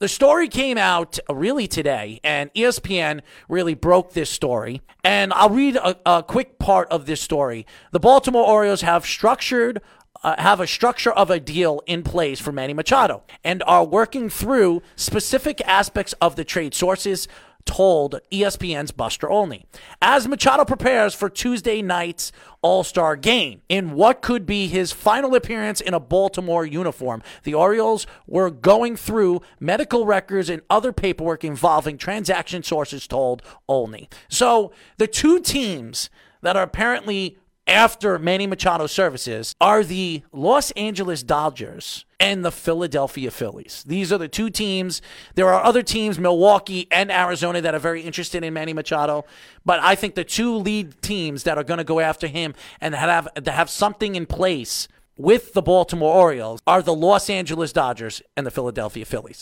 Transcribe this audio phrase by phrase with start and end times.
[0.00, 4.80] The story came out really today, and ESPN really broke this story.
[5.04, 7.66] And I'll read a, a quick part of this story.
[7.92, 9.82] The Baltimore Orioles have structured
[10.22, 14.28] uh, have a structure of a deal in place for Manny Machado and are working
[14.28, 17.28] through specific aspects of the trade sources
[17.64, 19.66] told ESPN's Buster Olney.
[20.00, 22.32] As Machado prepares for Tuesday night's
[22.62, 27.54] All Star game, in what could be his final appearance in a Baltimore uniform, the
[27.54, 34.08] Orioles were going through medical records and other paperwork involving transaction sources told Olney.
[34.28, 36.10] So the two teams
[36.42, 37.38] that are apparently
[37.70, 43.84] after Manny Machado's services are the Los Angeles Dodgers and the Philadelphia Phillies.
[43.86, 45.00] These are the two teams.
[45.36, 49.24] There are other teams, Milwaukee and Arizona, that are very interested in Manny Machado.
[49.64, 52.94] But I think the two lead teams that are going to go after him and
[52.94, 58.22] have to have something in place with the Baltimore Orioles are the Los Angeles Dodgers
[58.36, 59.38] and the Philadelphia Phillies.